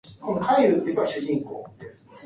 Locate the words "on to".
0.41-0.81